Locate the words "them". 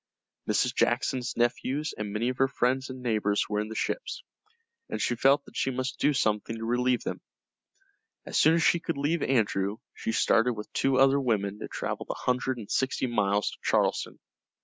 7.03-7.21